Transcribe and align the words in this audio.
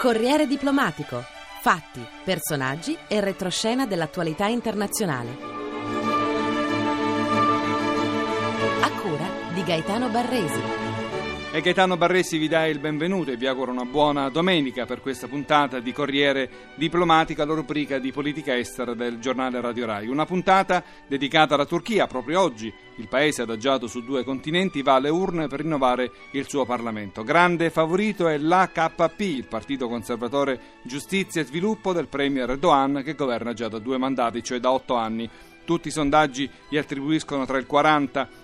Corriere 0.00 0.46
diplomatico. 0.46 1.22
Fatti, 1.60 2.02
personaggi 2.24 2.96
e 3.06 3.20
retroscena 3.20 3.84
dell'attualità 3.84 4.46
internazionale. 4.46 5.28
A 8.80 8.90
cura 8.98 9.26
di 9.52 9.62
Gaetano 9.62 10.08
Barresi. 10.08 10.99
E 11.52 11.60
Gaetano 11.62 11.96
Barresi 11.96 12.38
vi 12.38 12.46
dà 12.46 12.64
il 12.66 12.78
benvenuto 12.78 13.32
e 13.32 13.36
vi 13.36 13.48
auguro 13.48 13.72
una 13.72 13.84
buona 13.84 14.28
domenica 14.28 14.86
per 14.86 15.00
questa 15.00 15.26
puntata 15.26 15.80
di 15.80 15.92
Corriere 15.92 16.48
Diplomatica, 16.76 17.44
la 17.44 17.54
rubrica 17.54 17.98
di 17.98 18.12
politica 18.12 18.56
estera 18.56 18.94
del 18.94 19.18
giornale 19.18 19.60
Radio 19.60 19.84
Rai. 19.84 20.06
Una 20.06 20.26
puntata 20.26 20.84
dedicata 21.08 21.56
alla 21.56 21.66
Turchia. 21.66 22.06
Proprio 22.06 22.40
oggi 22.40 22.72
il 22.98 23.08
paese 23.08 23.42
adagiato 23.42 23.88
su 23.88 24.04
due 24.04 24.22
continenti 24.22 24.80
va 24.82 24.94
alle 24.94 25.08
urne 25.08 25.48
per 25.48 25.62
rinnovare 25.62 26.12
il 26.30 26.48
suo 26.48 26.64
Parlamento. 26.64 27.24
Grande 27.24 27.70
favorito 27.70 28.28
è 28.28 28.38
l'AKP, 28.38 29.20
il 29.20 29.46
Partito 29.48 29.88
Conservatore 29.88 30.60
Giustizia 30.82 31.40
e 31.40 31.46
Sviluppo 31.46 31.92
del 31.92 32.06
Premier 32.06 32.48
Erdogan 32.48 33.02
che 33.04 33.14
governa 33.14 33.54
già 33.54 33.66
da 33.66 33.80
due 33.80 33.98
mandati, 33.98 34.40
cioè 34.44 34.60
da 34.60 34.70
otto 34.70 34.94
anni. 34.94 35.28
Tutti 35.64 35.88
i 35.88 35.92
sondaggi 35.92 36.48
gli 36.68 36.76
attribuiscono 36.76 37.44
tra 37.44 37.58
il 37.58 37.66
40 37.66 38.28
e 38.28 38.28
il 38.28 38.28
50%, 38.28 38.39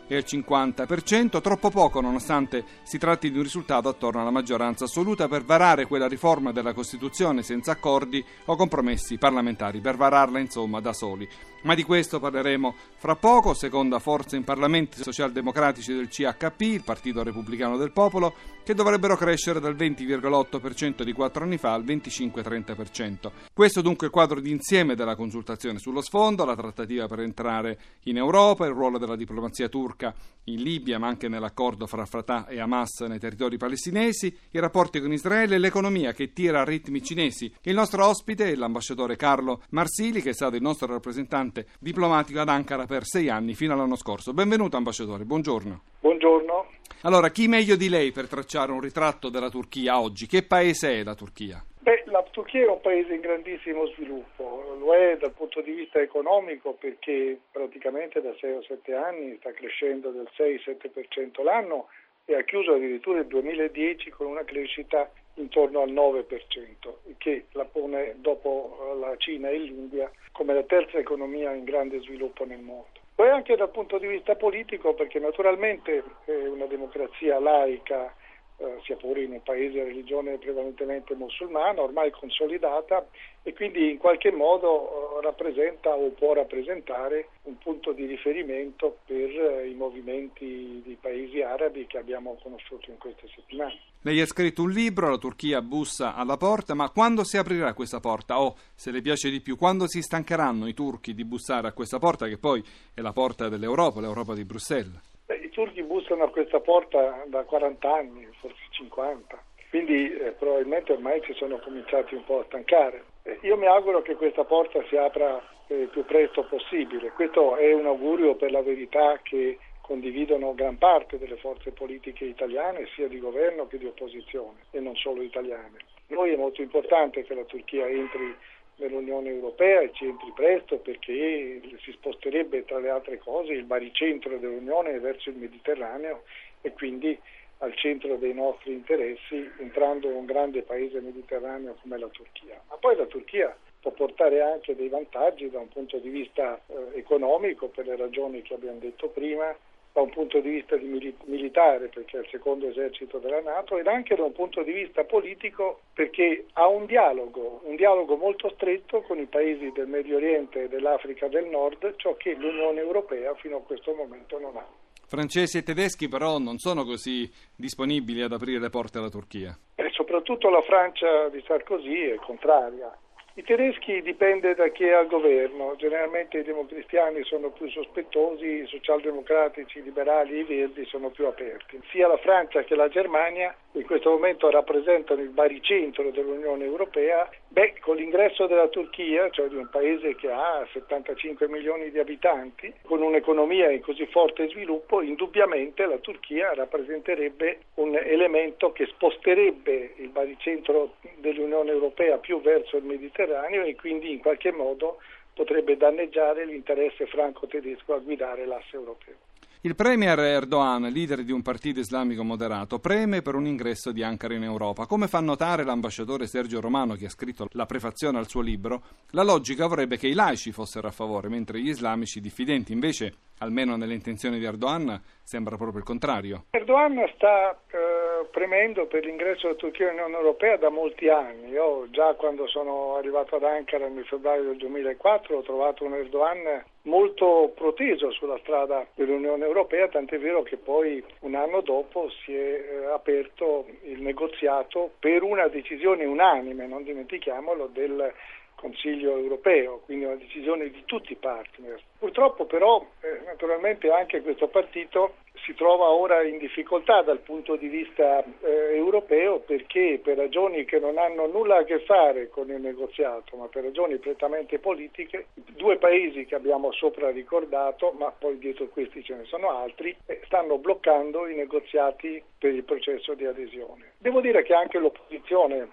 troppo 1.41 1.69
poco 1.69 2.01
nonostante 2.01 2.65
si 2.85 2.97
tratti 2.97 3.29
di 3.29 3.39
un 3.39 3.43
risultato 3.43 3.89
attorno 3.89 4.21
alla 4.21 4.31
maggioranza 4.31 4.85
assoluta 4.85 5.27
per 5.27 5.45
varare 5.45 5.87
quella 5.87 6.07
riforma 6.07 6.53
della 6.53 6.73
Costituzione 6.73 7.43
senza 7.43 7.73
accordi 7.73 8.25
o 8.45 8.55
compromessi 8.55 9.19
parlamentari, 9.19 9.81
per 9.81 9.97
vararla 9.97 10.39
insomma 10.39 10.81
da 10.81 10.93
soli. 10.93 11.29
Ma 11.63 11.75
di 11.75 11.83
questo 11.83 12.21
parleremo 12.21 12.75
fra 12.97 13.17
poco, 13.17 13.53
seconda 13.53 13.99
forza 13.99 14.37
in 14.37 14.45
Parlamenti 14.45 15.03
socialdemocratici 15.03 15.93
del 15.93 16.09
CHP, 16.09 16.61
il 16.61 16.85
Partito 16.85 17.25
Repubblicano 17.25 17.77
del 17.77 17.91
Popolo, 17.91 18.35
che 18.63 18.75
dovrebbero 18.75 19.17
crescere 19.17 19.59
dal 19.59 19.75
20,8% 19.75 21.03
di 21.03 21.13
quattro 21.13 21.43
anni 21.43 21.57
fa 21.57 21.73
al 21.73 21.85
25-30%. 21.85 23.31
Questo 23.53 23.81
dunque 23.81 24.07
il 24.07 24.13
quadro 24.13 24.41
d'insieme 24.41 24.95
della 24.95 25.17
consultazione 25.17 25.81
sullo 25.81 26.03
sfondo, 26.03 26.45
la 26.45 26.55
trattativa 26.55 27.09
per 27.09 27.21
entrare 27.21 27.79
in 28.05 28.17
Europa, 28.17 28.67
il 28.67 28.73
ruolo 28.73 28.99
della 28.99 29.17
diplomazia 29.17 29.69
turca 29.69 29.96
in 30.45 30.63
Libia, 30.63 30.99
ma 30.99 31.09
anche 31.09 31.29
nell'accordo 31.29 31.87
fra 31.87 32.05
Fatah 32.05 32.47
e 32.47 32.61
Hamas 32.61 33.01
nei 33.01 33.19
territori 33.19 33.57
palestinesi, 33.57 34.37
i 34.51 34.59
rapporti 34.59 35.01
con 35.01 35.13
Israele 35.13 35.57
e 35.57 35.59
l'economia 35.59 36.13
che 36.13 36.33
tira 36.33 36.61
a 36.61 36.65
ritmi 36.65 37.03
cinesi. 37.03 37.53
Il 37.63 37.75
nostro 37.75 38.07
ospite 38.07 38.51
è 38.51 38.55
l'ambasciatore 38.55 39.17
Carlo 39.17 39.63
Marsili, 39.71 40.23
che 40.23 40.31
è 40.31 40.35
stato 40.35 40.57
il 40.57 40.63
nostro 40.63 40.87
rappresentante 40.87 41.67
diplomatico 41.81 42.41
ad 42.41 42.49
Ankara 42.49 42.87
per 42.87 43.05
sei 43.05 43.29
anni 43.29 43.55
fino 43.55 43.73
all'anno 43.73 43.97
scorso. 43.97 44.33
Benvenuto 44.33 44.77
ambasciatore, 44.77 45.25
buongiorno. 45.25 45.83
Buongiorno. 46.01 46.76
Allora, 47.07 47.29
chi 47.29 47.47
meglio 47.47 47.77
di 47.77 47.89
lei 47.89 48.11
per 48.11 48.27
tracciare 48.27 48.73
un 48.73 48.81
ritratto 48.81 49.29
della 49.29 49.49
Turchia 49.49 50.01
oggi? 50.01 50.27
Che 50.27 50.43
paese 50.43 50.91
è 50.91 51.05
la 51.05 51.15
Turchia? 51.15 51.65
Beh, 51.79 52.03
la 52.07 52.25
Turchia 52.33 52.65
è 52.65 52.69
un 52.69 52.81
paese 52.81 53.15
in 53.15 53.21
grandissimo 53.21 53.87
sviluppo, 53.95 54.77
lo 54.81 54.93
è 54.93 55.17
dal 55.17 55.31
punto 55.31 55.61
di 55.61 55.71
vista 55.71 56.01
economico 56.01 56.73
perché 56.73 57.39
praticamente 57.53 58.21
da 58.21 58.35
6 58.41 58.53
o 58.55 58.63
7 58.65 58.93
anni 58.93 59.37
sta 59.39 59.53
crescendo 59.53 60.11
del 60.11 60.29
6-7% 60.37 61.45
l'anno 61.45 61.87
e 62.25 62.35
ha 62.35 62.43
chiuso 62.43 62.73
addirittura 62.73 63.21
il 63.21 63.29
2010 63.29 64.11
con 64.11 64.27
una 64.27 64.43
crescita 64.43 65.09
intorno 65.37 65.81
al 65.81 65.93
9%, 65.93 67.17
che 67.19 67.47
la 67.53 67.65
pone 67.65 68.15
dopo 68.19 68.97
la 69.01 69.17
Cina 69.17 69.49
e 69.49 69.59
l'India 69.59 70.11
come 70.33 70.55
la 70.55 70.63
terza 70.63 70.99
economia 70.99 71.53
in 71.53 71.65
grande 71.65 72.01
sviluppo 72.01 72.45
nel 72.45 72.61
mondo. 72.61 73.05
Poi 73.15 73.31
anche 73.31 73.57
dal 73.57 73.71
punto 73.71 73.99
di 73.99 74.07
vista 74.07 74.35
politico 74.35 74.93
perché 74.93 75.19
naturalmente 75.19 76.05
è 76.27 76.47
una 76.47 76.67
democrazia 76.67 77.41
laica 77.41 78.15
eh, 78.59 78.79
sia 78.85 78.97
pure 78.97 79.23
in 79.23 79.33
un 79.33 79.43
paese 79.43 79.81
a 79.81 79.85
religione 79.85 80.39
prevalentemente 80.39 81.15
musulmana, 81.15 81.83
ormai 81.83 82.11
consolidata 82.11 83.07
e 83.43 83.53
quindi 83.53 83.91
in 83.91 83.99
qualche 83.99 84.33
modo 84.33 85.19
eh, 85.19 85.23
rappresenta 85.23 85.95
o 85.95 86.11
può 86.11 86.33
rappresentare 86.33 87.29
un 87.43 87.59
punto 87.59 87.93
di 87.93 88.07
riferimento 88.07 88.99
per 89.05 89.29
eh, 89.29 89.69
i 89.69 89.75
movimenti 89.75 90.83
dei 90.85 90.97
paesi 91.01 91.43
arabi 91.43 91.87
che 91.87 91.99
abbiamo 91.99 92.39
conosciuto 92.43 92.91
in 92.91 92.99
queste 92.99 93.29
settimane. 93.35 93.79
Lei 94.03 94.21
ha 94.21 94.27
scritto 94.27 94.63
un 94.63 94.71
libro, 94.71 95.11
La 95.11 95.19
Turchia 95.19 95.61
bussa 95.61 96.15
alla 96.15 96.37
porta, 96.37 96.75
ma 96.75 96.91
quando 96.91 97.25
si 97.25 97.37
aprirà 97.37 97.75
questa 97.75 98.01
porta? 98.01 98.41
O, 98.41 98.57
se 98.75 98.91
le 98.91 99.03
piace 99.03 99.31
di 99.31 99.41
più, 99.41 99.57
quando 99.57 99.87
si 99.87 100.01
stancheranno 100.01 100.67
i 100.67 100.75
turchi 100.75 101.13
di 101.13 101.25
bussare 101.25 101.69
a 101.69 101.73
questa 101.73 101.99
porta, 101.99 102.27
che 102.27 102.39
poi 102.39 102.65
è 102.95 103.01
la 103.01 103.13
porta 103.13 103.49
dell'Europa, 103.49 104.01
l'Europa 104.01 104.35
di 104.35 104.45
Bruxelles? 104.45 105.15
Turchi 105.57 105.83
bussano 105.83 106.25
a 106.25 106.29
questa 106.29 106.61
porta 106.61 107.25
da 107.29 107.43
40 107.45 107.91
anni, 107.91 108.29
forse 108.41 108.61
50, 108.73 109.43
quindi 109.71 110.13
eh, 110.13 110.33
probabilmente 110.33 110.93
ormai 110.93 111.23
ci 111.23 111.33
sono 111.33 111.57
cominciati 111.61 112.15
un 112.15 112.25
po' 112.25 112.41
a 112.41 112.45
stancare. 112.45 113.05
Io 113.41 113.57
mi 113.57 113.65
auguro 113.65 114.03
che 114.03 114.17
questa 114.17 114.45
porta 114.45 114.85
si 114.87 114.99
apra 114.99 115.43
eh, 115.69 115.81
il 115.81 115.89
più 115.89 116.05
presto 116.05 116.45
possibile, 116.45 117.09
questo 117.13 117.57
è 117.57 117.73
un 117.73 117.87
augurio 117.87 118.35
per 118.35 118.51
la 118.51 118.61
verità 118.61 119.19
che 119.23 119.57
condividono 119.81 120.55
gran 120.55 120.77
parte 120.77 121.17
delle 121.17 121.37
forze 121.37 121.71
politiche 121.71 122.27
italiane, 122.27 122.87
sia 122.95 123.09
di 123.09 123.19
governo 123.19 123.67
che 123.67 123.79
di 123.79 123.87
opposizione, 123.87 124.67
e 124.73 124.81
non 124.81 124.95
solo 124.97 125.23
italiane. 125.23 125.79
Noi 126.09 126.35
è 126.35 126.37
molto 126.37 126.61
importante 126.61 127.25
che 127.25 127.35
la 127.35 127.45
Turchia 127.45 127.89
entri 127.89 128.37
nell'Unione 128.77 129.31
Europea 129.31 129.81
e 129.81 129.91
ci 129.93 130.07
entri 130.07 130.33
presto 130.35 130.79
perché 130.79 131.61
si 131.81 131.93
sposterebbe 131.93 132.65
tra 132.65 132.79
le 132.79 132.91
altre 132.91 133.19
cose 133.19 133.53
il 133.53 133.65
baricentro 133.65 134.37
dell'Unione 134.39 134.99
verso 134.99 135.31
il 135.31 135.37
Mediterraneo 135.37 136.23
e 136.61 136.73
quindi 136.73 137.19
al 137.59 137.75
centro 137.75 138.17
dei 138.17 138.35
nostri 138.35 138.73
interessi 138.73 139.51
entrando 139.59 140.09
in 140.11 140.17
un 140.17 140.27
grande 140.27 140.63
paese 140.63 141.01
mediterraneo 141.01 141.77
come 141.81 141.99
la 141.99 142.09
Turchia. 142.09 142.61
Ma 142.69 142.77
poi 142.77 142.97
la 142.97 143.07
Turchia 143.07 143.57
può 143.81 143.93
portare 143.93 144.43
anche 144.43 144.75
dei 144.75 144.89
vantaggi 144.89 145.49
da 145.49 145.61
un 145.61 145.69
punto 145.69 145.97
di 145.99 146.09
vista 146.09 146.61
eh, 146.67 146.99
economico 146.99 147.69
per 147.69 147.87
le 147.87 147.97
ragioni 147.97 148.43
che 148.43 148.55
abbiamo 148.55 148.79
detto 148.79 149.09
prima, 149.09 149.57
da 149.97 150.03
un 150.03 150.11
punto 150.11 150.41
di 150.41 150.51
vista 150.51 150.77
di 150.77 151.15
militare 151.25 151.89
perché 151.89 152.19
è 152.19 152.21
il 152.21 152.29
secondo 152.31 152.69
esercito 152.69 153.17
della 153.17 153.41
Nato 153.41 153.79
ed 153.79 153.87
anche 153.87 154.15
da 154.15 154.25
un 154.25 154.33
punto 154.33 154.63
di 154.63 154.73
vista 154.73 155.05
politico 155.05 155.81
perché 155.95 156.45
ha 156.53 156.67
un 156.67 156.85
dialogo, 156.85 157.63
un 157.65 157.77
dialogo 157.77 158.17
molto 158.17 158.51
stretto 158.51 159.01
con 159.01 159.19
i 159.19 159.25
paesi 159.25 159.73
del 159.73 159.87
Medio 159.87 160.17
Oriente 160.17 160.65
e 160.65 160.69
dell'Africa 160.69 161.29
del 161.29 161.47
Nord, 161.47 161.95
ciò 161.97 162.15
che 162.17 162.35
l'Unione 162.35 162.81
Europea 162.81 163.35
fino 163.37 163.57
a 163.57 163.61
questo 163.63 163.95
momento 163.95 164.39
non 164.39 164.59
ha. 164.59 164.67
Francesi 165.07 165.57
e 165.57 165.63
tedeschi 165.63 166.09
però 166.09 166.37
non 166.37 166.59
sono 166.59 166.85
così 166.85 167.31
disponibili 167.57 168.21
ad 168.21 168.33
aprire 168.33 168.59
le 168.59 168.69
porte 168.69 168.99
alla 168.99 169.09
Turchia. 169.09 169.57
E 169.77 169.89
soprattutto 169.93 170.51
la 170.51 170.61
Francia 170.61 171.31
di 171.31 171.43
Sarkozy 171.47 172.11
è 172.11 172.17
contraria. 172.17 172.95
I 173.39 173.43
tedeschi 173.43 174.01
dipende 174.01 174.55
da 174.55 174.69
chi 174.69 174.85
è 174.85 174.93
al 174.93 175.09
governo, 175.09 175.75
generalmente 175.77 176.39
i 176.39 176.43
democristiani 176.43 177.23
sono 177.25 177.51
più 177.51 177.69
sospettosi, 177.69 178.63
i 178.63 178.67
socialdemocratici, 178.67 179.81
i 179.81 179.83
liberali 179.83 180.37
e 180.37 180.39
i 180.39 180.45
verdi 180.45 180.87
sono 180.87 181.11
più 181.11 181.27
aperti. 181.27 181.79
Sia 181.91 182.09
la 182.09 182.17
Francia 182.17 182.65
che 182.65 182.75
la 182.75 182.89
Germania 182.89 183.55
in 183.73 183.85
questo 183.85 184.09
momento 184.09 184.49
rappresentano 184.49 185.21
il 185.21 185.29
baricentro 185.29 186.11
dell'Unione 186.11 186.65
Europea, 186.65 187.29
beh, 187.57 187.77
con 187.81 187.97
l'ingresso 187.97 188.47
della 188.47 188.69
Turchia, 188.69 189.31
cioè 189.31 189.49
di 189.49 189.57
un 189.57 189.71
paese 189.71 190.15
che 190.15 190.31
ha 190.31 190.67
75 190.75 191.49
milioni 191.49 191.91
di 191.91 191.99
abitanti, 191.99 192.71
con 192.83 193.01
un'economia 193.01 193.71
in 193.71 193.81
così 193.81 194.05
forte 194.09 194.47
sviluppo, 194.51 195.01
indubbiamente 195.01 195.87
la 195.87 195.97
Turchia 195.97 196.53
rappresenterebbe 196.53 197.61
un 197.77 197.97
elemento 197.97 198.73
che 198.73 198.85
sposterebbe 198.85 199.95
il 199.97 200.11
baricentro 200.11 200.97
dell'Unione 201.17 201.71
Europea 201.71 202.19
più 202.19 202.43
verso 202.43 202.77
il 202.77 202.85
Mediterraneo 202.85 203.63
e 203.63 203.75
quindi 203.75 204.13
in 204.13 204.19
qualche 204.19 204.53
modo 204.53 204.99
potrebbe 205.33 205.79
danneggiare 205.79 206.45
l'interesse 206.45 207.07
franco-tedesco 207.07 207.95
a 207.95 207.99
guidare 208.01 208.45
l'asse 208.45 208.77
europeo. 208.77 209.15
Il 209.63 209.75
premier 209.75 210.19
Erdogan, 210.19 210.83
leader 210.83 211.25
di 211.25 211.33
un 211.33 211.41
partito 211.41 211.81
islamico 211.81 212.23
moderato, 212.23 212.79
preme 212.79 213.23
per 213.23 213.35
un 213.35 213.47
ingresso 213.47 213.91
di 213.91 214.03
Ankara 214.03 214.35
in 214.35 214.43
Europa. 214.43 214.87
Come 214.87 215.09
fa 215.09 215.21
notare 215.21 215.65
l'ambasciatore 215.65 216.27
Sergio 216.27 216.61
Romano, 216.61 216.95
che 216.95 217.07
ha 217.07 217.11
scritto 217.11 217.49
la 217.53 217.65
prefazione 217.65 218.19
al 218.19 218.29
suo 218.29 218.43
libro, 218.43 218.83
la 219.13 219.23
logica 219.23 219.67
vorrebbe 219.67 219.97
che 219.97 220.09
i 220.09 220.13
laici 220.13 220.53
fossero 220.53 220.89
a 220.89 220.91
favore, 220.91 221.29
mentre 221.29 221.59
gli 221.59 221.69
islamici 221.69 222.21
diffidenti 222.21 222.73
invece, 222.73 223.15
almeno 223.39 223.77
nelle 223.77 223.95
intenzioni 223.95 224.39
di 224.39 224.45
Erdogan, 224.45 225.01
sembra 225.23 225.57
proprio 225.57 225.79
il 225.79 225.85
contrario. 225.85 226.45
Erdogan 226.51 227.11
sta 227.15 227.51
eh, 227.53 228.27
premendo 228.31 228.87
per 228.87 229.05
l'ingresso 229.05 229.47
della 229.47 229.59
Turchia 229.59 229.87
nell'Unione 229.87 230.19
Europea 230.19 230.59
da 230.59 230.69
molti 230.69 231.09
anni. 231.09 231.49
Io 231.49 231.89
già 231.91 232.13
quando 232.15 232.47
sono 232.47 232.97
arrivato 232.97 233.37
ad 233.37 233.45
Ankara 233.45 233.89
nel 233.89 234.05
febbraio 234.05 234.43
del 234.43 234.59
2004 234.59 235.39
ho 235.39 235.43
trovato 235.43 235.85
un 235.85 235.95
Erdogan 235.95 236.65
molto 236.87 237.53
proteso 237.55 238.11
sulla 238.11 238.39
strada 238.39 238.87
dell'Unione 238.95 239.45
Europea, 239.45 239.89
tant'è 239.89 240.19
vero 240.19 240.43
che 240.43 240.57
poi 240.57 241.03
un 241.21 241.35
anno 241.35 241.61
dopo 241.61 242.11
si 242.25 242.35
è 242.35 242.39
eh, 242.39 242.85
aperto 242.87 243.67
il 243.83 244.01
negoziato 244.01 244.91
per 244.99 245.23
una 245.23 245.49
decisione 245.49 246.05
unanime, 246.05 246.67
non 246.67 246.83
dimentichiamolo, 246.83 247.69
del 247.73 248.13
Consiglio 248.55 249.19
europeo, 249.19 249.83
quindi 249.85 250.07
una 250.07 250.15
decisione 250.15 250.71
di 250.71 250.83
tutti 250.87 251.13
i 251.13 251.17
partner. 251.17 251.79
Purtroppo 251.99 252.47
però 252.47 252.85
eh, 253.01 253.21
naturalmente 253.27 253.91
anche 253.91 254.23
questo 254.23 254.49
partito 254.49 255.17
si 255.47 255.55
trova 255.55 255.91
ora 255.91 256.25
in 256.25 256.39
difficoltà 256.39 257.03
dal 257.03 257.21
punto 257.21 257.55
di 257.55 257.69
vista 257.69 258.19
eh, 258.19 258.75
europeo 258.75 259.39
perché 259.39 260.01
per 260.03 260.17
ragioni 260.17 260.65
che 260.65 260.81
non 260.81 260.99
hanno 260.99 261.29
nulla 261.29 261.59
a 261.59 261.65
che 261.65 261.79
fare 261.79 262.29
con 262.29 262.51
il 262.51 262.61
negoziato, 262.61 263.37
ma 263.37 263.47
per 263.47 263.63
ragioni 263.63 263.97
prettamente 263.99 264.59
politiche, 264.59 265.27
due 265.35 265.77
paesi 265.77 266.25
che 266.25 266.35
abbiamo 266.35 266.73
sopra 266.73 267.11
ricordato, 267.11 267.95
ma 267.97 268.11
poi 268.11 268.39
dietro 268.39 268.67
questi 268.67 269.05
ce 269.05 269.15
ne 269.15 269.25
sono 269.27 269.57
altri, 269.57 269.97
stanno 270.25 270.59
bloccando 270.59 271.29
i 271.29 271.37
negoziati 271.37 272.21
per 272.37 272.53
il 272.53 272.65
processo 272.65 273.15
di 273.15 273.25
adesione. 273.25 273.93
Devo 273.99 274.21
dire 274.21 274.43
che 274.43 274.53
anche 274.53 274.81
l'opposizione 274.81 275.69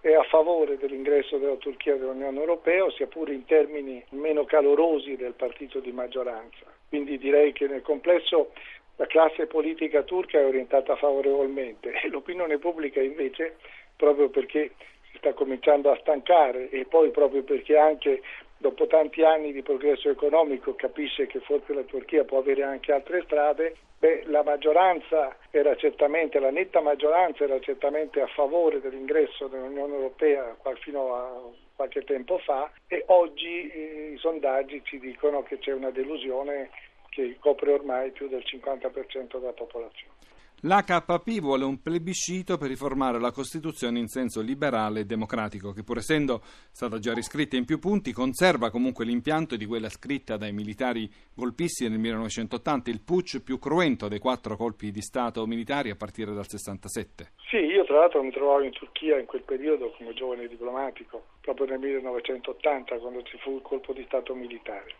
è 0.00 0.14
a 0.14 0.22
favore 0.22 0.78
dell'ingresso 0.78 1.36
della 1.36 1.56
Turchia 1.56 1.96
nell'Unione 1.96 2.38
Europea, 2.38 2.90
sia 2.92 3.08
pure 3.08 3.34
in 3.34 3.44
termini 3.44 4.02
meno 4.10 4.44
calorosi 4.44 5.16
del 5.16 5.34
partito 5.34 5.80
di 5.80 5.92
maggioranza. 5.92 6.64
Quindi 6.88 7.18
direi 7.18 7.52
che 7.52 7.66
nel 7.66 7.82
complesso 7.82 8.52
la 8.98 9.06
classe 9.06 9.46
politica 9.46 10.02
turca 10.02 10.38
è 10.38 10.44
orientata 10.44 10.96
favorevolmente 10.96 11.92
e 12.02 12.08
l'opinione 12.08 12.58
pubblica 12.58 13.00
invece, 13.00 13.56
proprio 13.96 14.28
perché 14.28 14.72
si 15.10 15.18
sta 15.18 15.32
cominciando 15.34 15.90
a 15.90 15.98
stancare 16.00 16.68
e 16.70 16.84
poi 16.84 17.10
proprio 17.10 17.44
perché 17.44 17.76
anche 17.76 18.22
dopo 18.56 18.88
tanti 18.88 19.22
anni 19.22 19.52
di 19.52 19.62
progresso 19.62 20.10
economico 20.10 20.74
capisce 20.74 21.28
che 21.28 21.38
forse 21.38 21.74
la 21.74 21.84
Turchia 21.84 22.24
può 22.24 22.38
avere 22.38 22.64
anche 22.64 22.92
altre 22.92 23.22
strade, 23.22 23.76
beh, 24.00 24.24
la 24.26 24.42
maggioranza 24.42 25.36
era 25.52 25.76
certamente, 25.76 26.40
la 26.40 26.50
netta 26.50 26.80
maggioranza 26.80 27.44
era 27.44 27.60
certamente 27.60 28.20
a 28.20 28.26
favore 28.26 28.80
dell'ingresso 28.80 29.46
nell'Unione 29.46 29.94
Europea 29.94 30.56
fino 30.80 31.14
a 31.14 31.40
qualche 31.76 32.02
tempo 32.02 32.38
fa 32.38 32.68
e 32.88 33.04
oggi 33.06 33.70
eh, 33.70 34.10
i 34.14 34.18
sondaggi 34.18 34.82
ci 34.82 34.98
dicono 34.98 35.44
che 35.44 35.58
c'è 35.58 35.72
una 35.72 35.90
delusione 35.90 36.70
che 37.18 37.36
copre 37.40 37.72
ormai 37.72 38.12
più 38.12 38.28
del 38.28 38.44
50% 38.44 39.40
della 39.40 39.52
popolazione. 39.52 40.14
L'HP 40.62 41.38
vuole 41.40 41.64
un 41.64 41.80
plebiscito 41.80 42.56
per 42.56 42.66
riformare 42.66 43.20
la 43.20 43.30
Costituzione 43.30 44.00
in 44.00 44.08
senso 44.08 44.40
liberale 44.40 45.00
e 45.00 45.04
democratico, 45.04 45.70
che 45.70 45.84
pur 45.84 45.98
essendo 45.98 46.40
stata 46.72 46.98
già 46.98 47.14
riscritta 47.14 47.56
in 47.56 47.64
più 47.64 47.78
punti, 47.78 48.12
conserva 48.12 48.68
comunque 48.68 49.04
l'impianto 49.04 49.54
di 49.54 49.66
quella 49.66 49.88
scritta 49.88 50.36
dai 50.36 50.52
militari 50.52 51.08
golpisti 51.32 51.88
nel 51.88 52.00
1980, 52.00 52.90
il 52.90 53.02
putsch 53.04 53.40
più 53.40 53.60
cruento 53.60 54.08
dei 54.08 54.18
quattro 54.18 54.56
colpi 54.56 54.90
di 54.90 55.00
Stato 55.00 55.46
militari 55.46 55.90
a 55.90 55.96
partire 55.96 56.32
dal 56.32 56.48
67. 56.48 57.30
Sì, 57.48 57.58
io 57.58 57.84
tra 57.84 58.00
l'altro 58.00 58.24
mi 58.24 58.32
trovavo 58.32 58.62
in 58.64 58.72
Turchia 58.72 59.16
in 59.16 59.26
quel 59.26 59.42
periodo 59.42 59.92
come 59.96 60.12
giovane 60.12 60.48
diplomatico, 60.48 61.22
proprio 61.40 61.66
nel 61.66 61.78
1980, 61.78 62.98
quando 62.98 63.22
ci 63.22 63.38
fu 63.38 63.54
il 63.54 63.62
colpo 63.62 63.92
di 63.92 64.02
Stato 64.08 64.34
militare. 64.34 64.96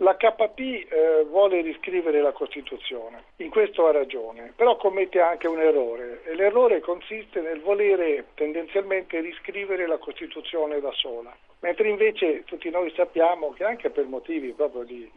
L'HP 0.00 0.60
eh, 0.60 1.24
vuole 1.28 1.60
riscrivere 1.60 2.20
la 2.20 2.30
Costituzione, 2.30 3.24
in 3.36 3.50
questo 3.50 3.88
ha 3.88 3.92
ragione, 3.92 4.52
però 4.54 4.76
commette 4.76 5.20
anche 5.20 5.48
un 5.48 5.58
errore 5.60 6.22
e 6.24 6.36
l'errore 6.36 6.80
consiste 6.80 7.40
nel 7.40 7.60
volere 7.60 8.26
tendenzialmente 8.34 9.18
riscrivere 9.20 9.88
la 9.88 9.98
Costituzione 9.98 10.78
da 10.80 10.92
sola, 10.92 11.36
mentre 11.60 11.88
invece 11.88 12.44
tutti 12.44 12.70
noi 12.70 12.92
sappiamo 12.94 13.52
che 13.52 13.64
anche 13.64 13.90
per 13.90 14.06
motivi 14.06 14.52
proprio 14.52 14.84
di 14.84 15.10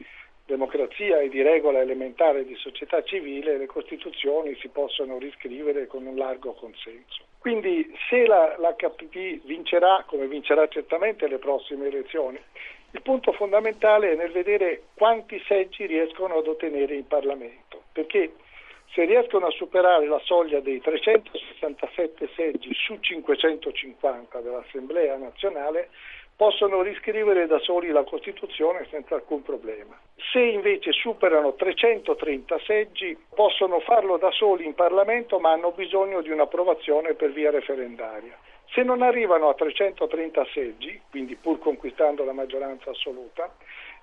democrazia 0.45 1.19
e 1.19 1.30
di 1.30 1.42
regola 1.42 1.80
elementare 1.80 2.44
di 2.44 2.56
società 2.56 3.04
civile 3.04 3.57
le 3.57 3.68
Costituzioni 3.68 4.56
si 4.56 4.68
possono 4.68 5.18
riscrivere 5.18 5.88
con 5.88 6.06
un 6.06 6.16
largo 6.18 6.54
consenso. 6.54 7.24
Quindi 7.38 7.92
se 8.10 8.25
la, 8.25 8.56
l'HP 8.57 9.45
vincerà, 9.45 10.04
come 10.07 10.28
vincerà 10.28 10.68
certamente 10.68 11.28
le 11.28 11.38
prossime 11.38 11.88
elezioni, 11.88 12.39
il 12.92 13.02
punto 13.02 13.32
fondamentale 13.32 14.12
è 14.12 14.16
nel 14.16 14.32
vedere 14.32 14.84
quanti 14.94 15.42
seggi 15.48 15.86
riescono 15.86 16.38
ad 16.38 16.48
ottenere 16.48 16.96
in 16.96 17.08
Parlamento, 17.08 17.84
perché 17.94 18.34
se 18.94 19.06
riescono 19.06 19.48
a 19.48 19.52
superare 19.52 20.06
la 20.08 20.20
soglia 20.24 20.60
dei 20.60 20.82
367 20.82 22.30
seggi 22.36 22.74
su 22.74 22.98
550 23.00 24.40
dell'Assemblea 24.42 25.16
nazionale, 25.16 25.90
possono 26.36 26.82
riscrivere 26.82 27.46
da 27.46 27.60
soli 27.60 27.90
la 27.90 28.04
Costituzione 28.04 28.88
senza 28.90 29.16
alcun 29.16 29.44
problema. 29.44 29.98
Se 30.32 30.40
invece 30.40 30.92
superano 30.92 31.54
330 31.54 32.60
seggi, 32.66 33.18
possono 33.34 33.80
farlo 33.80 34.18
da 34.18 34.32
soli 34.32 34.66
in 34.66 34.74
Parlamento, 34.74 35.40
ma 35.40 35.52
hanno 35.52 35.72
bisogno 35.72 36.22
di 36.22 36.32
un'approvazione 36.32 37.14
per 37.14 37.32
via 37.32 37.52
referendaria. 37.52 38.36
Se 38.73 38.83
non 38.83 39.01
arrivano 39.01 39.50
a 39.50 39.53
330 39.53 40.45
seggi, 40.53 41.00
quindi 41.09 41.35
pur 41.35 41.59
conquistando 41.59 42.23
la 42.23 42.31
maggioranza 42.31 42.91
assoluta, 42.91 43.53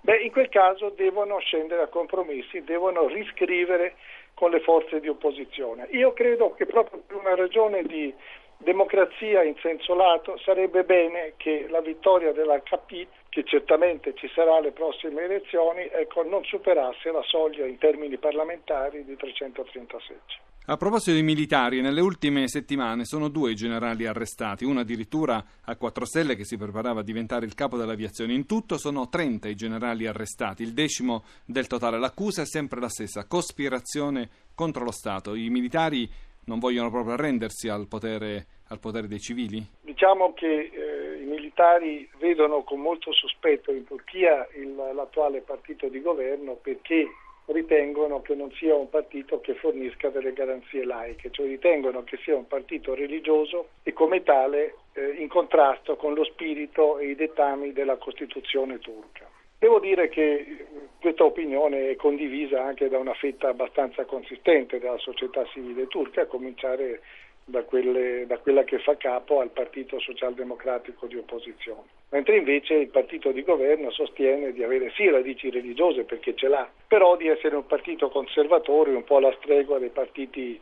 beh, 0.03 0.19
in 0.19 0.31
quel 0.31 0.51
caso 0.51 0.91
devono 0.91 1.39
scendere 1.39 1.83
a 1.83 1.87
compromessi, 1.87 2.63
devono 2.65 3.07
riscrivere 3.07 3.95
con 4.35 4.51
le 4.51 4.61
forze 4.61 5.01
di 5.01 5.09
opposizione. 5.09 5.89
Io 5.93 6.13
credo 6.13 6.53
che 6.55 6.67
proprio 6.67 7.03
per 7.07 7.17
una 7.17 7.35
ragione 7.35 7.83
di 7.83 8.13
democrazia 8.59 9.43
in 9.43 9.57
senso 9.61 9.95
lato 9.95 10.37
sarebbe 10.39 10.85
bene 10.85 11.33
che 11.37 11.67
la 11.69 11.81
vittoria 11.81 12.33
dell'HP, 12.33 13.07
che 13.31 13.45
certamente 13.45 14.15
ci 14.15 14.29
sarà 14.35 14.57
alle 14.57 14.73
prossime 14.73 15.23
elezioni, 15.23 15.89
ecco, 15.91 16.25
non 16.25 16.45
superasse 16.45 17.11
la 17.11 17.23
soglia 17.23 17.65
in 17.65 17.79
termini 17.79 18.19
parlamentari 18.19 19.05
di 19.05 19.17
330 19.17 19.99
seggi. 20.01 20.37
A 20.71 20.77
proposito 20.77 21.13
dei 21.13 21.23
militari, 21.23 21.81
nelle 21.81 22.03
ultime 22.03 22.47
settimane 22.47 23.07
sono 23.07 23.29
due 23.29 23.53
i 23.53 23.55
generali 23.55 24.05
arrestati, 24.05 24.67
uno 24.67 24.81
addirittura 24.81 25.43
a 25.65 25.77
quattro 25.77 26.05
stelle 26.05 26.37
che 26.37 26.45
si 26.45 26.59
preparava 26.59 27.01
a 27.01 27.03
diventare 27.03 27.47
il 27.47 27.55
capo 27.55 27.79
dell'aviazione. 27.79 28.35
In 28.35 28.45
tutto 28.45 28.77
sono 28.77 29.09
30 29.09 29.49
i 29.49 29.55
generali 29.55 30.07
arrestati, 30.07 30.63
il 30.63 30.75
decimo 30.75 31.25
del 31.47 31.67
totale. 31.69 31.99
L'accusa 31.99 32.43
è 32.43 32.45
sempre 32.45 32.81
la 32.81 32.91
stessa, 32.91 33.27
cospirazione 33.27 34.29
contro 34.55 34.85
lo 34.85 34.91
Stato. 34.91 35.35
I 35.35 35.49
militari 35.49 36.07
non 36.45 36.59
vogliono 36.59 36.91
proprio 36.91 37.15
arrendersi 37.15 37.71
al 37.71 37.89
potere, 37.89 38.45
al 38.69 38.79
potere 38.79 39.09
dei 39.09 39.21
civili? 39.21 39.67
Diciamo 39.81 40.35
che 40.35 40.71
eh, 40.71 41.23
i 41.23 41.25
militari 41.25 42.07
vedono 42.19 42.63
con 42.63 42.81
molto 42.81 43.15
sospetto 43.15 43.73
in 43.73 43.85
Turchia 43.85 44.47
il, 44.55 44.75
l'attuale 44.75 45.41
partito 45.41 45.89
di 45.89 46.03
governo 46.03 46.57
perché 46.61 47.09
ritengono 47.49 48.21
che 48.21 48.35
non 48.35 48.51
sia 48.53 48.75
un 48.75 48.89
partito 48.89 49.41
che 49.41 49.55
fornisca 49.55 50.11
delle 50.11 50.33
garanzie 50.33 50.85
laiche, 50.85 51.31
cioè 51.31 51.47
ritengono 51.47 52.05
che 52.05 52.19
sia 52.19 52.37
un 52.37 52.47
partito 52.47 52.95
religioso 52.95 53.69
e 53.83 53.93
come 53.93 54.23
tale 54.23 54.75
eh, 54.93 55.15
in 55.19 55.29
contrasto 55.29 55.97
con 55.97 56.15
lo 56.15 56.25
spirito 56.25 56.99
e 56.99 57.11
i 57.11 57.15
dettami 57.15 57.73
della 57.73 57.97
Costituzione 57.97 58.79
turca. 58.79 59.27
Devo 59.59 59.81
dire 59.81 60.09
che 60.09 60.67
questa 61.01 61.25
opinione 61.25 61.91
è 61.91 61.97
condivisa 61.97 62.63
anche 62.63 62.89
da 62.89 62.99
una 62.99 63.15
fetta 63.15 63.49
abbastanza 63.49 64.05
consistente 64.05 64.79
della 64.79 64.99
società 64.99 65.45
civile 65.47 65.89
turca, 65.89 66.23
a 66.23 66.27
cominciare 66.27 67.01
da, 67.49 67.63
quelle, 67.63 68.27
da, 68.27 68.39
quella 68.39 68.63
che 68.65 68.79
fa 68.79 68.97
capo 68.97 69.41
al 69.41 69.51
Partito 69.51 69.99
Socialdemocratico 69.99 71.07
di 71.07 71.17
opposizione. 71.17 71.97
Mentre 72.11 72.37
invece 72.37 72.75
il 72.75 72.89
partito 72.89 73.33
di 73.33 73.43
governo 73.43 73.91
sostiene 73.91 74.53
di 74.53 74.63
avere 74.63 74.91
sì 74.95 75.09
radici 75.09 75.51
religiose 75.51 76.05
perché 76.05 76.35
ce 76.35 76.49
l'ha, 76.49 76.69
però 76.87 77.17
di 77.17 77.29
essere 77.29 77.57
un 77.57 77.67
partito 77.67 78.11
conservatore, 78.11 78.95
un 78.95 79.05
po' 79.05 79.17
alla 79.17 79.35
stregua 79.41 79.79
dei 79.79 79.89
partiti 79.89 80.61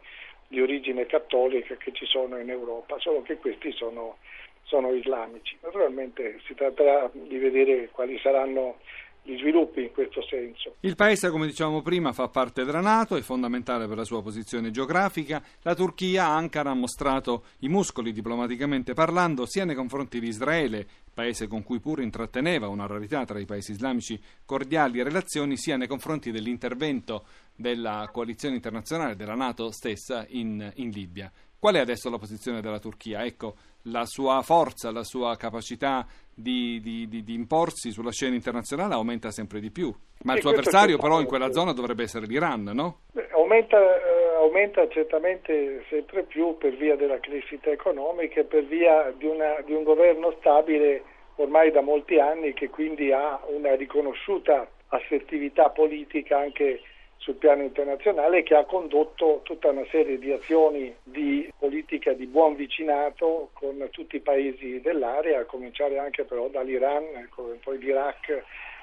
di 0.49 0.61
origine 0.61 1.07
cattolica 1.07 1.75
che 1.75 1.93
ci 1.93 2.07
sono 2.07 2.39
in 2.39 2.51
Europa, 2.51 2.99
solo 3.01 3.23
che 3.23 3.37
questi 3.37 3.73
sono, 3.73 4.19
sono 4.63 4.93
islamici. 4.93 5.57
Naturalmente 5.61 6.39
si 6.47 6.55
tratterà 6.55 7.11
di 7.13 7.39
vedere 7.39 7.89
quali 7.91 8.17
saranno 8.19 8.79
gli 9.27 9.37
sviluppi 9.39 9.83
in 9.83 9.91
questo 9.91 10.23
senso. 10.23 10.77
Il 10.81 10.95
paese, 10.95 11.31
come 11.31 11.47
dicevamo 11.47 11.83
prima, 11.83 12.13
fa 12.13 12.29
parte 12.29 12.65
della 12.65 12.81
Nato, 12.81 13.17
è 13.17 13.21
fondamentale 13.23 13.89
per 13.89 13.97
la 13.97 14.05
sua 14.05 14.23
posizione 14.23 14.71
geografica. 14.71 15.43
La 15.63 15.75
Turchia, 15.75 16.27
Ankara, 16.29 16.71
ha 16.71 16.75
mostrato 16.75 17.47
i 17.61 17.69
muscoli 17.69 18.13
diplomaticamente 18.13 18.93
parlando 18.95 19.45
sia 19.45 19.65
nei 19.65 19.75
confronti 19.75 20.21
di 20.21 20.29
Israele, 20.29 20.87
paese 21.13 21.49
con 21.49 21.65
cui 21.65 21.81
pure 21.81 22.05
intratteneva 22.05 22.69
una 22.69 22.87
rarità 22.87 23.25
tra 23.25 23.41
i 23.41 23.47
paesi 23.47 23.73
islamici 23.73 24.19
cordiali 24.45 25.03
relazioni, 25.03 25.57
sia 25.57 25.77
nei 25.77 25.89
confronti 25.89 26.31
dell'intervento 26.31 27.25
della 27.57 28.09
coalizione 28.13 28.55
internazionale, 28.55 29.17
della 29.17 29.35
Nato 29.35 29.73
stessa, 29.73 30.25
in, 30.29 30.71
in 30.77 30.91
Libia. 30.91 31.33
Qual 31.59 31.75
è 31.75 31.81
adesso 31.81 32.09
la 32.11 32.19
posizione 32.19 32.61
della 32.61 32.79
Turchia? 32.79 33.25
Ecco, 33.25 33.57
la 33.87 34.05
sua 34.05 34.43
forza, 34.43 34.91
la 34.91 35.03
sua 35.03 35.37
capacità 35.37 36.07
di, 36.35 36.81
di, 36.81 37.09
di, 37.09 37.23
di, 37.23 37.35
imporsi 37.35 37.91
sulla 37.91 38.11
scena 38.11 38.35
internazionale 38.35 38.95
aumenta 38.95 39.31
sempre 39.31 39.61
di 39.61 39.71
più. 39.71 39.93
Ma 40.25 40.35
il 40.35 40.41
suo 40.41 40.51
avversario 40.51 40.99
però 40.99 41.21
in 41.21 41.27
quella 41.27 41.53
zona 41.53 41.73
dovrebbe 41.73 42.03
essere 42.03 42.27
l'Iran, 42.27 42.63
no? 42.63 43.01
Aumenta, 43.33 43.79
eh, 43.79 44.35
aumenta, 44.37 44.87
certamente 44.89 45.85
sempre 45.89 46.25
più 46.25 46.57
per 46.59 46.77
via 46.77 46.97
della 46.97 47.21
crescita 47.21 47.71
economica 47.71 48.41
e 48.41 48.45
per 48.45 48.65
via 48.65 49.13
di, 49.17 49.27
una, 49.27 49.61
di 49.65 49.73
un 49.73 49.83
governo 49.83 50.35
stabile 50.39 51.03
ormai 51.37 51.71
da 51.71 51.81
molti 51.81 52.19
anni 52.19 52.55
che 52.55 52.69
quindi 52.71 53.13
ha 53.13 53.41
una 53.49 53.75
riconosciuta 53.77 54.69
assertività 54.89 55.71
politica 55.71 56.39
anche 56.39 56.81
sul 57.19 57.35
piano 57.35 57.63
internazionale 57.63 58.43
che 58.43 58.55
ha 58.55 58.65
condotto 58.65 59.41
tutta 59.43 59.71
una 59.71 59.85
serie 59.91 60.19
di 60.19 60.31
azioni 60.33 60.95
di 61.03 61.51
politica 61.59 62.13
di 62.13 62.27
buon 62.27 62.55
vicinato 62.55 63.51
con 63.53 63.89
tutti 63.91 64.17
i 64.17 64.21
paesi 64.21 64.81
dell'area, 64.81 65.41
a 65.41 65.45
cominciare 65.45 65.99
anche 65.99 66.25
però 66.25 66.49
dall'Iran, 66.49 67.29
poi 67.63 67.79
l'Iraq 67.79 68.43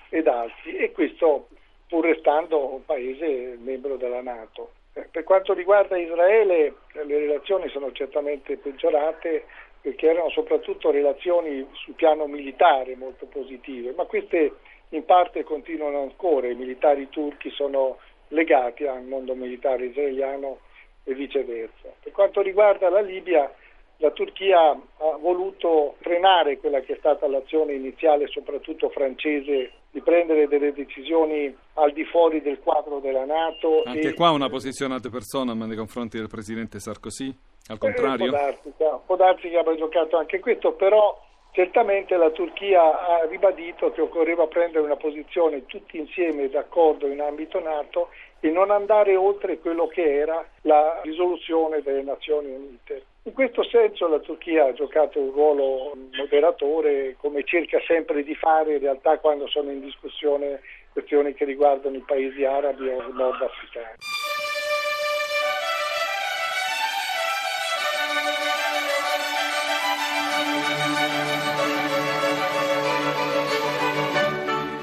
ed 0.10 0.28
altri 0.28 0.78
e 0.78 0.92
questo 0.92 1.48
pur 1.88 2.06
restando 2.06 2.74
un 2.74 2.86
paese 2.86 3.58
membro 3.62 3.98
della 3.98 4.22
Nato. 4.22 4.72
Eh, 4.94 5.08
per 5.10 5.24
quanto 5.24 5.54
riguarda 5.54 5.98
Israele 5.98 6.74
le 6.92 7.18
relazioni 7.20 7.70
sono 7.70 7.92
certamente 7.92 8.58
peggiorate 8.58 9.46
perché 9.82 10.10
erano 10.10 10.30
soprattutto 10.30 10.92
relazioni 10.92 11.68
sul 11.74 11.96
piano 11.96 12.25
militare 12.25 12.96
molto 12.96 13.25
positive, 13.25 13.94
ma 13.96 14.06
queste 14.06 14.54
in 14.90 15.06
parte 15.06 15.44
continuano 15.44 16.02
ancora, 16.02 16.48
i 16.48 16.56
militari 16.56 17.10
turchi 17.10 17.50
sono 17.50 17.98
legati 18.34 18.86
al 18.86 19.04
mondo 19.04 19.34
militare 19.36 19.86
israeliano 19.86 20.60
e 21.04 21.13
viceversa. 21.13 21.94
Per 22.02 22.12
quanto 22.12 22.42
riguarda 22.42 22.90
la 22.90 23.02
Libia, 23.02 23.52
la 23.98 24.12
Turchia 24.12 24.72
ha 24.72 25.18
voluto 25.20 25.96
frenare 26.02 26.58
quella 26.58 26.82
che 26.82 26.94
è 26.94 26.98
stata 26.98 27.28
l'azione 27.28 27.74
iniziale, 27.74 28.28
soprattutto 28.28 28.90
francese, 28.90 29.72
di 29.92 30.02
prendere 30.02 30.48
delle 30.48 30.74
decisioni 30.74 31.56
al 31.75 31.94
di 31.94 32.04
fuori 32.06 32.42
del 32.42 32.60
quadro 32.60 33.00
della 33.00 33.25
Nato. 33.25 33.84
Anche 33.86 34.10
e... 34.10 34.13
qua 34.13 34.32
una 34.32 34.50
posizione 34.50 34.96
ad 34.96 35.10
persona 35.10 35.54
nei 35.54 35.78
confronti 35.78 36.18
del 36.18 36.28
presidente 36.28 36.80
Sarkozy? 36.80 37.34
Al 37.68 37.78
contrario? 37.78 38.25
Eh, 38.25 38.30
può, 38.30 38.38
darsi, 38.38 38.74
può 39.06 39.16
darsi 39.16 39.50
che 39.50 39.58
abbia 39.58 39.75
giocato 39.75 40.18
anche 40.18 40.40
questo, 40.40 40.74
però 40.74 41.18
certamente 41.54 42.18
la 42.18 42.32
Turchia 42.32 42.82
ha 42.82 43.26
ribadito 43.30 43.92
che 43.92 44.02
occorreva 44.02 44.48
prendere 44.48 44.84
una 44.84 44.98
posizione 44.98 45.66
tutti 45.66 45.98
insieme 45.98 46.50
d'accordo 46.50 47.08
in 47.08 47.22
ambito 47.22 47.60
Nato 47.60 48.10
e 48.40 48.50
non 48.50 48.72
andare 48.72 49.16
oltre 49.16 49.60
quello 49.60 49.88
che 49.88 50.02
era 50.02 50.44
la 50.64 51.00
risoluzione 51.04 51.82
delle 51.82 52.02
Nazioni 52.02 52.52
Unite. 52.52 53.06
In 53.26 53.34
questo 53.34 53.64
senso 53.64 54.08
la 54.08 54.20
Turchia 54.20 54.66
ha 54.66 54.74
giocato 54.74 55.20
un 55.20 55.32
ruolo 55.32 55.94
moderatore, 56.18 57.16
come 57.20 57.44
cerca 57.46 57.80
sempre 57.88 58.24
di 58.24 58.36
fare 58.36 58.74
in 58.74 58.80
realtà 58.80 59.20
quando 59.20 59.48
sono 59.48 59.72
in 59.72 59.80
discussione 59.80 60.60
questioni 60.92 61.34
che 61.34 61.46
riguardano 61.46 61.96
i 61.96 62.04
paesi 62.06 62.44
arabi 62.44 62.90
o 62.90 63.12
nordafricani. 63.14 64.23